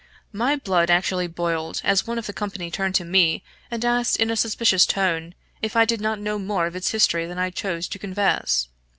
My 0.33 0.55
blood 0.55 0.89
actually 0.89 1.27
boiled, 1.27 1.79
as 1.83 2.07
one 2.07 2.17
of 2.17 2.25
the 2.25 2.33
company 2.33 2.71
turned 2.71 2.95
to 2.95 3.05
me 3.05 3.43
and 3.69 3.85
asked 3.85 4.17
in 4.17 4.31
a 4.31 4.35
suspicious 4.35 4.87
tone, 4.87 5.35
if 5.61 5.75
I 5.75 5.85
did 5.85 6.01
not 6.01 6.17
know 6.19 6.39
more 6.39 6.65
of 6.65 6.75
its 6.75 6.89
history 6.89 7.27
than 7.27 7.37
I 7.37 7.51
chose 7.51 7.87
to 7.89 7.99
confess? 7.99 8.67